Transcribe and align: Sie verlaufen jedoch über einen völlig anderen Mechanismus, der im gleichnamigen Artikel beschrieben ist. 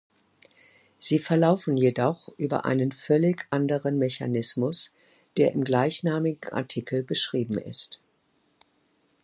Sie 0.97 1.19
verlaufen 1.19 1.77
jedoch 1.77 2.29
über 2.35 2.65
einen 2.65 2.91
völlig 2.91 3.45
anderen 3.51 3.99
Mechanismus, 3.99 4.91
der 5.37 5.51
im 5.51 5.63
gleichnamigen 5.63 6.51
Artikel 6.53 7.03
beschrieben 7.03 7.59
ist. 7.59 8.01